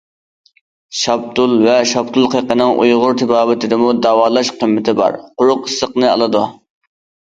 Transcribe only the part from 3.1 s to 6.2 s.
تېبابىتىدىمۇ داۋالاش قىممىتى بار، قۇرۇق ئىسسىقنى